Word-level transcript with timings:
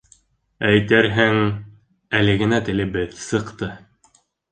Әйтерһең, 0.69 1.37
әле 2.19 2.35
генә 2.43 2.59
телебеҙ 2.71 3.13
сыҡты. 3.27 3.69